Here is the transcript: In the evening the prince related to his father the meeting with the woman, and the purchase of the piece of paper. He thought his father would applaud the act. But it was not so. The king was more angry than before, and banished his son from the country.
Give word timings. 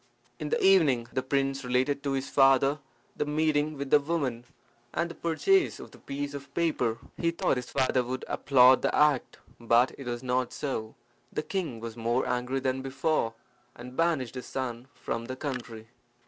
In 0.39 0.49
the 0.49 0.59
evening 0.65 1.07
the 1.13 1.21
prince 1.21 1.63
related 1.63 2.01
to 2.01 2.13
his 2.13 2.27
father 2.27 2.79
the 3.15 3.23
meeting 3.23 3.77
with 3.77 3.91
the 3.91 3.99
woman, 3.99 4.45
and 4.95 5.11
the 5.11 5.13
purchase 5.13 5.79
of 5.79 5.91
the 5.91 5.99
piece 5.99 6.33
of 6.33 6.51
paper. 6.55 6.97
He 7.17 7.29
thought 7.29 7.55
his 7.57 7.69
father 7.69 8.03
would 8.03 8.25
applaud 8.27 8.81
the 8.81 8.95
act. 8.95 9.37
But 9.59 9.93
it 9.99 10.07
was 10.07 10.23
not 10.23 10.53
so. 10.53 10.95
The 11.31 11.43
king 11.43 11.79
was 11.79 11.95
more 11.95 12.27
angry 12.27 12.59
than 12.61 12.81
before, 12.81 13.35
and 13.75 13.95
banished 13.95 14.33
his 14.33 14.47
son 14.47 14.87
from 14.95 15.25
the 15.25 15.35
country. 15.35 15.87